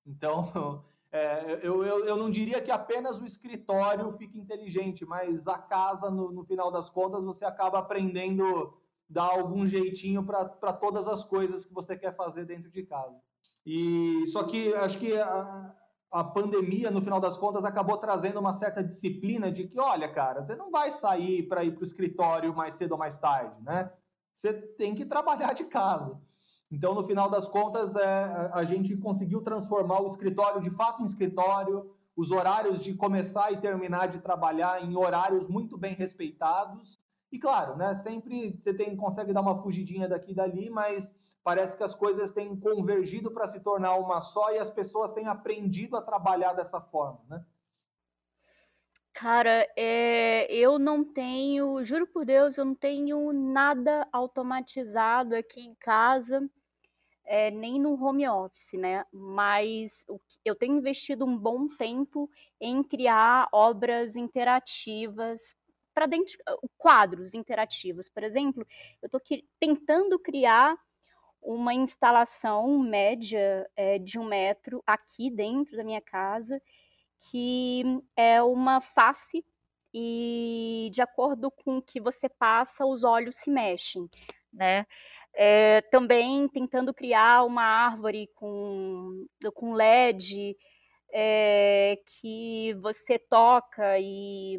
[0.06, 5.58] Então, é, eu, eu, eu não diria que apenas o escritório fica inteligente, mas a
[5.58, 8.76] casa, no, no final das contas, você acaba aprendendo
[9.08, 13.16] dar algum jeitinho para todas as coisas que você quer fazer dentro de casa.
[13.64, 15.74] E só que acho que a,
[16.10, 20.44] a pandemia, no final das contas, acabou trazendo uma certa disciplina de que, olha, cara,
[20.44, 23.92] você não vai sair para ir para o escritório mais cedo ou mais tarde, né?
[24.34, 26.20] Você tem que trabalhar de casa.
[26.76, 31.06] Então, no final das contas, é, a- gente conseguiu transformar o escritório de fato em
[31.06, 37.00] escritório, os horários de começar e terminar de trabalhar em horários muito bem respeitados.
[37.32, 41.78] E claro, né, sempre você tem, consegue dar uma fugidinha daqui e dali, mas parece
[41.78, 45.96] que as coisas têm convergido para se tornar uma só e as pessoas têm aprendido
[45.96, 47.42] a trabalhar dessa forma, né?
[49.14, 55.74] Cara, é, eu não tenho, juro por Deus, eu não tenho nada automatizado aqui em
[55.74, 56.46] casa,
[57.26, 59.04] é, nem no home office, né?
[59.12, 60.06] Mas
[60.44, 65.56] eu tenho investido um bom tempo em criar obras interativas
[65.92, 66.38] para dentro,
[66.76, 68.08] quadros interativos.
[68.08, 68.66] Por exemplo,
[69.02, 69.20] eu estou
[69.58, 70.76] tentando criar
[71.42, 76.60] uma instalação média é, de um metro aqui dentro da minha casa
[77.30, 77.82] que
[78.16, 79.44] é uma face
[79.94, 84.08] e de acordo com o que você passa, os olhos se mexem,
[84.52, 84.86] né?
[85.38, 90.56] É, também tentando criar uma árvore com, com LED
[91.12, 94.56] é, que você toca e,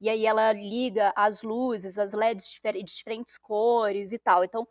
[0.00, 4.44] e aí ela liga as luzes, as LEDs de diferentes cores e tal.
[4.44, 4.66] Então,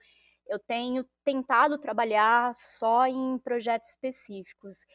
[0.47, 4.85] eu tenho tentado trabalhar só em projetos específicos.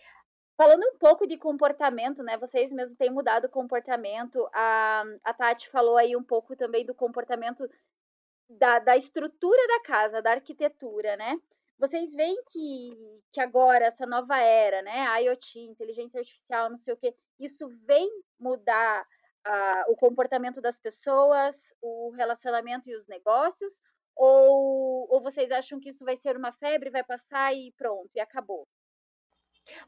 [0.57, 2.37] Falando um pouco de comportamento, né?
[2.39, 4.49] Vocês mesmos têm mudado o comportamento.
[4.53, 7.69] A, a Tati falou aí um pouco também do comportamento
[8.49, 11.39] da, da estrutura da casa, da arquitetura, né?
[11.79, 15.23] Vocês veem que, que agora, essa nova era, né?
[15.23, 19.05] IoT, inteligência artificial, não sei o quê, isso vem mudar
[19.89, 23.83] o comportamento das pessoas, o relacionamento e os negócios?
[24.17, 28.21] Ou, ou vocês acham que isso vai ser uma febre, vai passar e pronto, e
[28.21, 28.67] acabou?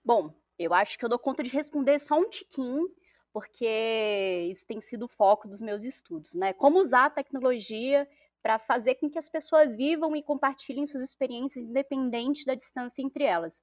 [0.04, 2.88] Bom, Eu acho que eu dou conta de responder só um tiquinho,
[3.32, 6.52] porque isso tem sido o foco dos meus estudos, né?
[6.54, 8.08] Como usar a tecnologia
[8.46, 13.24] para fazer com que as pessoas vivam e compartilhem suas experiências independente da distância entre
[13.24, 13.60] elas.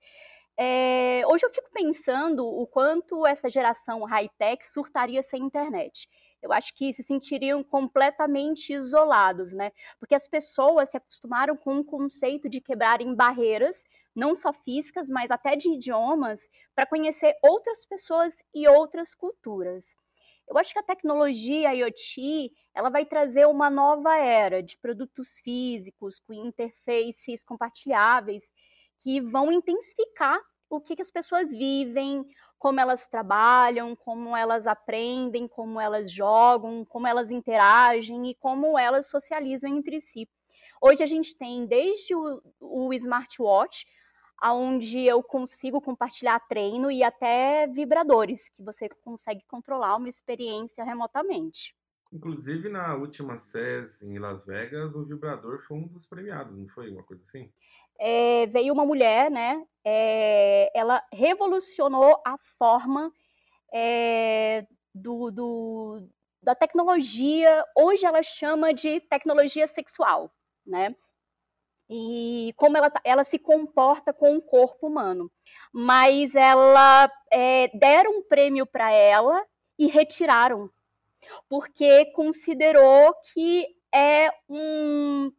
[0.58, 6.10] É, hoje eu fico pensando o quanto essa geração high-tech surtaria sem internet.
[6.41, 9.72] Eu acho que se sentiriam completamente isolados, né?
[9.98, 15.32] Porque as pessoas se acostumaram com o conceito de quebrarem barreiras não só físicas, mas
[15.32, 19.96] até de idiomas, para conhecer outras pessoas e outras culturas.
[20.47, 26.19] Eu acho que a tecnologia IoT ela vai trazer uma nova era de produtos físicos
[26.19, 28.51] com interfaces compartilháveis
[28.99, 32.25] que vão intensificar o que, que as pessoas vivem,
[32.58, 39.08] como elas trabalham, como elas aprendem, como elas jogam, como elas interagem e como elas
[39.08, 40.27] socializam entre si.
[40.82, 43.86] Hoje a gente tem desde o, o smartwatch
[44.51, 51.75] onde eu consigo compartilhar treino e até vibradores, que você consegue controlar uma experiência remotamente.
[52.12, 56.91] Inclusive, na última CES em Las Vegas, o vibrador foi um dos premiados, não foi
[56.91, 57.51] uma coisa assim?
[57.99, 59.65] É, veio uma mulher, né?
[59.84, 63.12] É, ela revolucionou a forma
[63.73, 66.10] é, do, do,
[66.41, 67.65] da tecnologia.
[67.75, 70.32] Hoje ela chama de tecnologia sexual,
[70.65, 70.95] né?
[71.89, 75.32] E como ela, tá, ela se comporta com o corpo humano.
[75.72, 79.46] Mas ela é, deram um prêmio para ela
[79.78, 80.69] e retiraram,
[81.50, 85.32] porque considerou que é um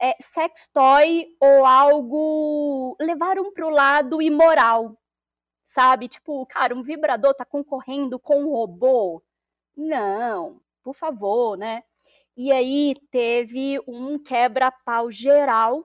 [0.00, 4.96] é, sex toy ou algo levaram para o lado imoral,
[5.68, 6.08] sabe?
[6.08, 9.22] Tipo, cara, um vibrador tá concorrendo com um robô?
[9.76, 11.84] Não, por favor, né?
[12.40, 15.84] E aí teve um quebra-pau geral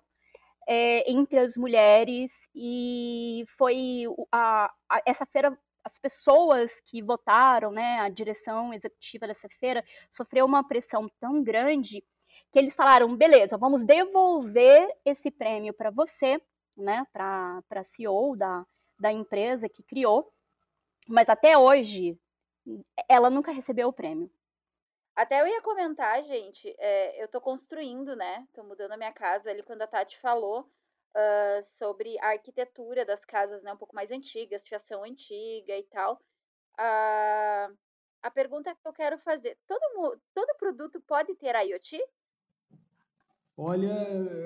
[0.67, 7.99] é, entre as mulheres e foi a, a, essa feira as pessoas que votaram, né,
[8.01, 12.03] a direção executiva dessa feira sofreu uma pressão tão grande
[12.51, 16.39] que eles falaram, beleza, vamos devolver esse prêmio para você,
[16.77, 18.63] né, para a CEO da,
[18.99, 20.31] da empresa que criou,
[21.07, 22.15] mas até hoje
[23.09, 24.29] ela nunca recebeu o prêmio.
[25.15, 28.47] Até eu ia comentar, gente, é, eu tô construindo, né?
[28.51, 33.23] Tô mudando a minha casa ali quando a Tati falou uh, sobre a arquitetura das
[33.23, 33.71] casas, né?
[33.71, 36.15] Um pouco mais antigas, fiação antiga e tal.
[36.79, 37.77] Uh,
[38.23, 42.01] a pergunta que eu quero fazer: todo, todo produto pode ter IoT?
[43.55, 43.93] Olha,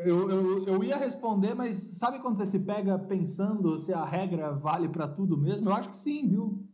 [0.06, 4.52] eu, eu, eu ia responder, mas sabe quando você se pega pensando se a regra
[4.52, 5.70] vale para tudo mesmo?
[5.70, 6.68] Eu acho que sim, viu?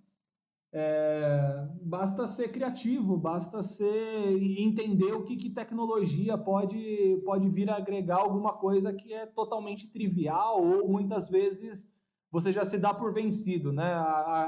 [0.75, 7.75] É, basta ser criativo, basta ser entender o que, que, tecnologia pode, pode vir a
[7.75, 11.87] agregar alguma coisa que é totalmente trivial ou muitas vezes
[12.31, 13.93] você já se dá por vencido, né?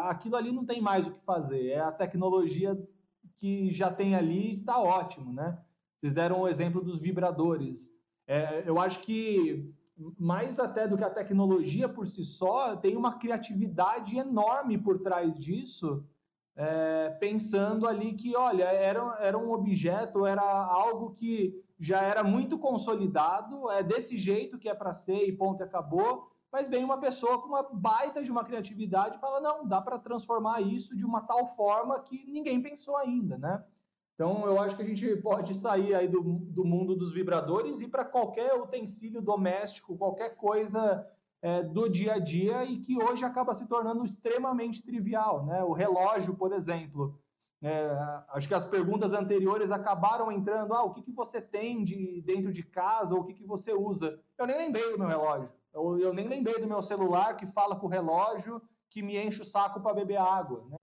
[0.10, 2.76] Aquilo ali não tem mais o que fazer, é a tecnologia
[3.38, 5.60] que já tem ali está ótimo, né?
[6.00, 7.88] Vocês deram o exemplo dos vibradores.
[8.26, 9.72] É, eu acho que
[10.18, 15.38] mais até do que a tecnologia por si só, tem uma criatividade enorme por trás
[15.38, 16.04] disso
[16.56, 22.58] é, pensando ali que, olha, era, era um objeto, era algo que já era muito
[22.58, 26.32] consolidado, é desse jeito que é para ser e ponto e acabou.
[26.52, 30.00] Mas vem uma pessoa com uma baita de uma criatividade e fala: não, dá para
[30.00, 33.62] transformar isso de uma tal forma que ninguém pensou ainda, né?
[34.14, 37.88] Então, eu acho que a gente pode sair aí do, do mundo dos vibradores e
[37.90, 41.06] para qualquer utensílio doméstico, qualquer coisa
[41.46, 45.46] é, do dia a dia e que hoje acaba se tornando extremamente trivial.
[45.46, 45.64] Né?
[45.64, 47.22] O relógio, por exemplo.
[47.62, 47.88] É,
[48.30, 50.74] acho que as perguntas anteriores acabaram entrando.
[50.74, 53.74] Ah, o que, que você tem de dentro de casa ou o que, que você
[53.74, 54.20] usa?
[54.40, 55.52] Eu nem lembrei do meu relógio.
[55.72, 59.44] Eu, eu nem lembrei do meu celular que fala com o relógio que me enche
[59.44, 60.66] o saco para beber água.
[60.68, 60.78] Né?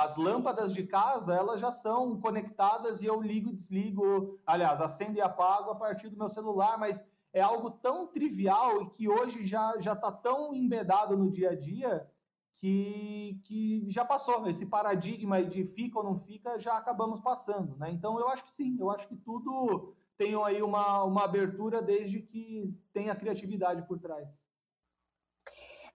[0.00, 4.40] as lâmpadas de casa elas já são conectadas e eu ligo e desligo.
[4.46, 8.90] Aliás, acendo e apago a partir do meu celular, mas é algo tão trivial e
[8.90, 12.08] que hoje já já está tão embedado no dia a dia
[12.54, 17.90] que, que já passou esse paradigma de fica ou não fica já acabamos passando, né?
[17.90, 22.20] Então eu acho que sim, eu acho que tudo tem aí uma, uma abertura desde
[22.20, 24.38] que tenha criatividade por trás.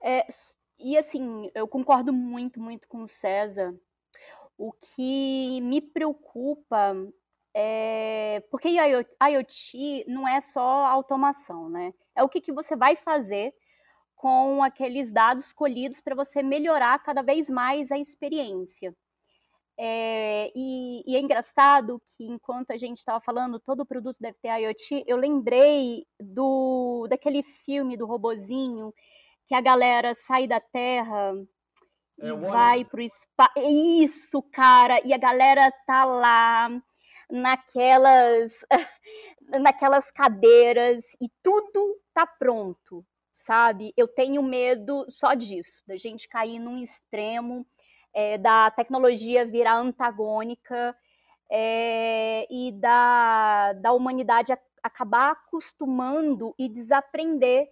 [0.02, 0.26] É,
[0.80, 3.76] e assim, eu concordo muito, muito com o César.
[4.58, 6.96] O que me preocupa
[7.58, 11.94] é, porque IoT não é só automação, né?
[12.14, 13.54] É o que, que você vai fazer
[14.14, 18.94] com aqueles dados colhidos para você melhorar cada vez mais a experiência.
[19.78, 24.50] É, e, e, é engraçado que enquanto a gente estava falando todo produto deve ter
[24.50, 28.94] IoT, eu lembrei do daquele filme do robozinho
[29.46, 31.34] que a galera sai da Terra
[32.20, 33.60] é, e vai para o espaço.
[33.60, 35.00] Isso, cara!
[35.06, 36.82] E a galera tá lá
[37.30, 38.66] naquelas
[39.62, 43.94] naquelas cadeiras e tudo tá pronto, sabe?
[43.98, 47.66] Eu tenho medo só disso, da gente cair num extremo,
[48.14, 50.96] é, da tecnologia virar antagônica
[51.52, 57.68] é, e da, da humanidade a, acabar acostumando e desaprender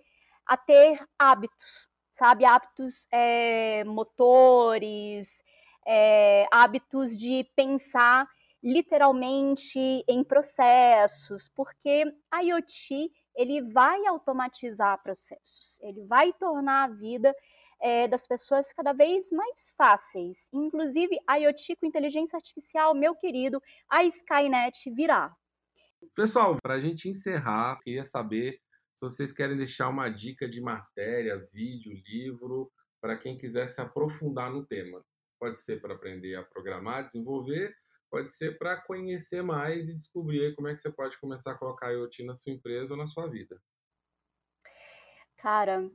[0.45, 2.43] a ter hábitos, sabe?
[2.43, 5.43] Hábitos é, motores,
[5.85, 8.27] é, hábitos de pensar
[8.63, 17.35] literalmente em processos, porque a IoT ele vai automatizar processos, ele vai tornar a vida
[17.81, 20.49] é, das pessoas cada vez mais fáceis.
[20.53, 25.35] Inclusive, a IoT com inteligência artificial, meu querido, a Skynet virá.
[26.15, 28.59] Pessoal, para a gente encerrar, queria saber
[28.95, 34.51] se vocês querem deixar uma dica de matéria, vídeo, livro, para quem quiser se aprofundar
[34.51, 35.03] no tema.
[35.39, 37.75] Pode ser para aprender a programar, desenvolver,
[38.13, 41.91] pode ser para conhecer mais e descobrir como é que você pode começar a colocar
[41.91, 43.59] IoT na sua empresa ou na sua vida.
[45.37, 45.89] Cara,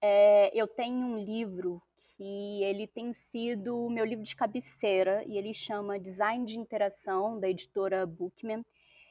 [0.00, 1.82] é, eu tenho um livro
[2.16, 7.50] que ele tem sido meu livro de cabeceira e ele chama Design de Interação, da
[7.50, 8.64] editora Bookman.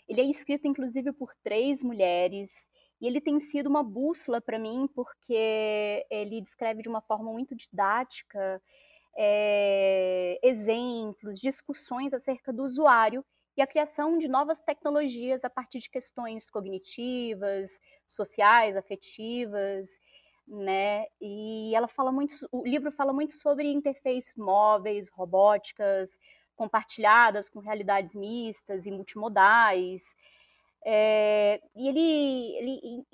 [0.08, 2.70] Ele é escrito, inclusive, por três mulheres
[3.02, 7.54] e ele tem sido uma bússola para mim porque ele descreve de uma forma muito
[7.54, 8.62] didática
[9.18, 13.24] é, exemplos, discussões acerca do usuário
[13.56, 20.00] e a criação de novas tecnologias a partir de questões cognitivas, sociais, afetivas,
[20.48, 21.06] né?
[21.22, 26.20] E ela fala muito, o livro fala muito sobre interfaces móveis, robóticas,
[26.56, 30.16] compartilhadas com realidades mistas e multimodais.
[30.86, 33.06] É, e ele, ele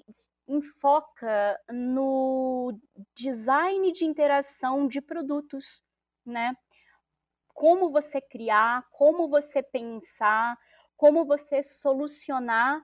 [0.48, 2.74] enfoca no
[3.16, 5.84] design de interação de produtos,
[6.30, 6.54] né?
[7.54, 10.58] Como você criar, como você pensar,
[10.96, 12.82] como você solucionar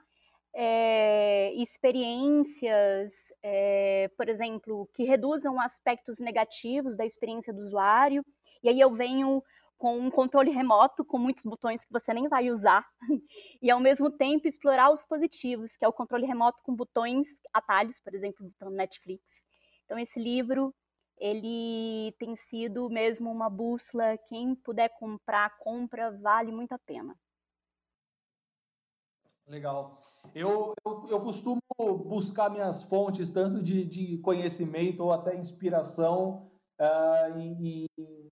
[0.54, 8.26] é, experiências, é, por exemplo, que reduzam aspectos negativos da experiência do usuário.
[8.64, 9.44] E aí eu venho
[9.78, 12.86] com um controle remoto, com muitos botões que você nem vai usar,
[13.62, 18.00] e ao mesmo tempo explorar os positivos, que é o controle remoto com botões, atalhos,
[18.00, 19.44] por exemplo, o botão Netflix.
[19.84, 20.74] Então esse livro
[21.18, 24.18] ele tem sido mesmo uma bússola.
[24.18, 27.16] Quem puder comprar, compra, vale muito a pena.
[29.48, 30.02] Legal.
[30.34, 31.62] Eu, eu, eu costumo
[32.06, 36.50] buscar minhas fontes, tanto de, de conhecimento ou até inspiração,
[36.80, 38.32] uh, em, em,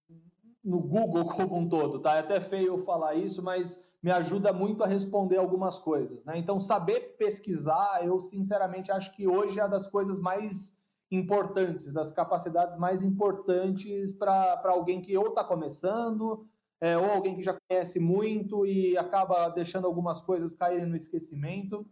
[0.62, 2.16] no Google como um todo, tá?
[2.16, 6.36] É até feio falar isso, mas me ajuda muito a responder algumas coisas, né?
[6.36, 10.73] Então, saber pesquisar, eu sinceramente acho que hoje é uma das coisas mais
[11.14, 16.46] importantes, das capacidades mais importantes para alguém que ou está começando,
[16.80, 21.86] é, ou alguém que já conhece muito e acaba deixando algumas coisas caírem no esquecimento.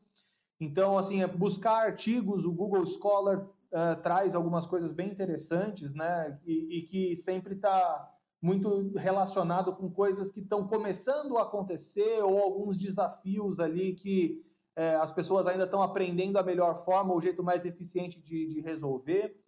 [0.61, 6.39] Então, assim, é buscar artigos, o Google Scholar uh, traz algumas coisas bem interessantes, né?
[6.45, 8.09] E, e que sempre está
[8.41, 14.45] muito relacionado com coisas que estão começando a acontecer ou alguns desafios ali que
[14.75, 18.61] é, as pessoas ainda estão aprendendo a melhor forma, o jeito mais eficiente de, de
[18.61, 19.39] resolver.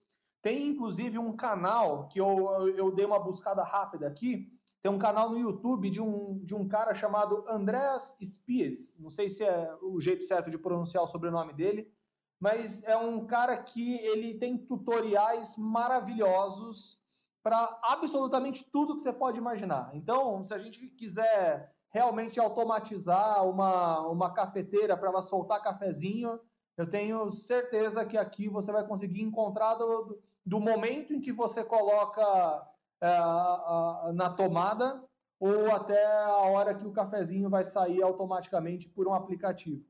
[0.43, 4.53] Tem inclusive um canal que eu, eu dei uma buscada rápida aqui.
[4.83, 8.99] Tem um canal no YouTube de um, de um cara chamado Andreas Spies.
[9.01, 11.91] Não sei se é o jeito certo de pronunciar o sobrenome dele,
[12.39, 17.03] mas é um cara que ele tem tutoriais maravilhosos
[17.43, 19.91] para absolutamente tudo que você pode imaginar.
[19.95, 26.41] Então, se a gente quiser realmente automatizar uma, uma cafeteira para ela soltar cafezinho,
[26.77, 31.63] eu tenho certeza que aqui você vai conseguir encontrar do, do momento em que você
[31.63, 32.69] coloca
[33.01, 35.05] é, a, a, na tomada
[35.39, 39.87] ou até a hora que o cafezinho vai sair automaticamente por um aplicativo.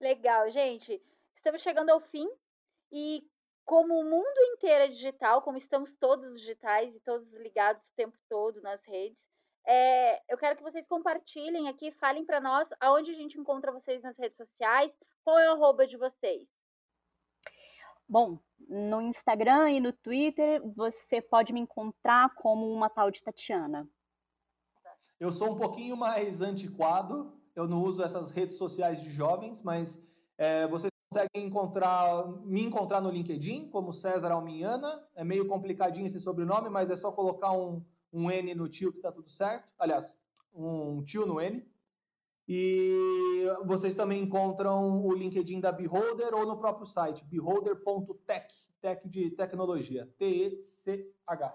[0.00, 1.02] Legal, gente.
[1.34, 2.30] Estamos chegando ao fim
[2.92, 3.28] e
[3.64, 8.16] como o mundo inteiro é digital, como estamos todos digitais e todos ligados o tempo
[8.28, 9.28] todo nas redes,
[9.66, 14.02] é, eu quero que vocês compartilhem aqui, falem para nós aonde a gente encontra vocês
[14.02, 16.48] nas redes sociais, qual é o arroba de vocês.
[18.08, 18.38] Bom,
[18.68, 23.88] no Instagram e no Twitter você pode me encontrar como uma tal de Tatiana.
[25.18, 30.00] Eu sou um pouquinho mais antiquado, eu não uso essas redes sociais de jovens, mas
[30.38, 35.02] é, vocês conseguem encontrar, me encontrar no LinkedIn como César Alminhana.
[35.14, 37.82] É meio complicadinho esse sobrenome, mas é só colocar um,
[38.16, 39.68] um N no tio que tá tudo certo.
[39.78, 40.18] Aliás,
[40.54, 41.62] um tio no N.
[42.48, 49.30] E vocês também encontram o LinkedIn da Beholder ou no próprio site, beholder.tech, tech de
[49.32, 51.54] tecnologia, T-E-C-H.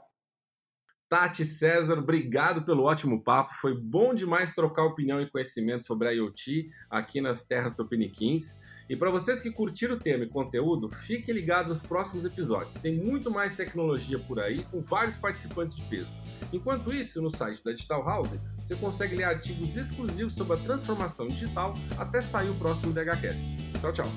[1.08, 3.54] Tati César, obrigado pelo ótimo papo.
[3.56, 8.60] Foi bom demais trocar opinião e conhecimento sobre a IoT aqui nas terras tupiniquins.
[8.92, 12.74] E para vocês que curtiram o tema e conteúdo, fiquem ligados nos próximos episódios.
[12.74, 16.22] Tem muito mais tecnologia por aí, com vários participantes de peso.
[16.52, 21.30] Enquanto isso, no site da Digital House, você consegue ler artigos exclusivos sobre a transformação
[21.30, 23.58] digital até sair o próximo DHCast.
[23.80, 24.10] Tchau, tchau.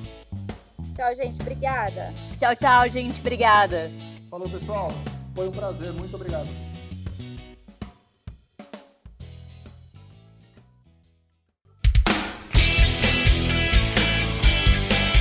[0.93, 1.41] Tchau, gente.
[1.41, 2.13] Obrigada.
[2.37, 3.21] Tchau, tchau, gente.
[3.21, 3.93] Obrigada.
[4.29, 4.89] Falou, pessoal.
[5.37, 5.93] Foi um prazer.
[5.93, 6.49] Muito obrigado.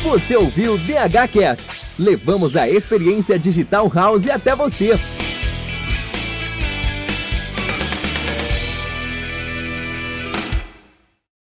[0.04, 1.93] Você ouviu DHCast.
[1.97, 4.99] Levamos a experiência Digital House até você.